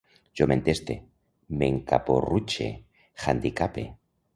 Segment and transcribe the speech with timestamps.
[0.39, 0.95] Jo m'enteste,
[1.59, 2.75] m'encaporrutxe,
[3.27, 3.91] handicape